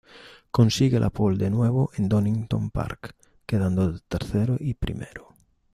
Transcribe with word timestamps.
Consigue 0.49 0.99
la 0.99 1.11
pole 1.11 1.37
de 1.37 1.51
nuevo 1.51 1.91
en 1.93 2.09
Donington 2.09 2.71
Park, 2.71 3.15
quedando 3.45 3.99
tercero 4.07 4.55
y 4.59 4.73
primero. 4.73 5.35